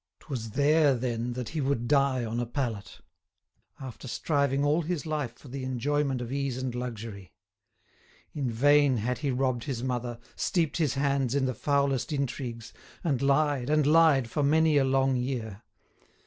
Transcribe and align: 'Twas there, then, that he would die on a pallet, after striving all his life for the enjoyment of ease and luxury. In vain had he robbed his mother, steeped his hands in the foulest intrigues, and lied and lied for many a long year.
'Twas 0.19 0.49
there, 0.53 0.95
then, 0.95 1.33
that 1.33 1.49
he 1.49 1.61
would 1.61 1.87
die 1.87 2.25
on 2.25 2.39
a 2.39 2.45
pallet, 2.47 3.01
after 3.79 4.07
striving 4.07 4.65
all 4.65 4.81
his 4.81 5.05
life 5.05 5.37
for 5.37 5.47
the 5.47 5.63
enjoyment 5.63 6.21
of 6.21 6.31
ease 6.31 6.57
and 6.57 6.73
luxury. 6.73 7.35
In 8.33 8.49
vain 8.49 8.97
had 8.97 9.19
he 9.19 9.29
robbed 9.29 9.65
his 9.65 9.83
mother, 9.83 10.17
steeped 10.35 10.77
his 10.77 10.95
hands 10.95 11.35
in 11.35 11.45
the 11.45 11.53
foulest 11.53 12.11
intrigues, 12.11 12.73
and 13.03 13.21
lied 13.21 13.69
and 13.69 13.85
lied 13.85 14.27
for 14.27 14.41
many 14.41 14.75
a 14.77 14.83
long 14.83 15.15
year. 15.17 15.61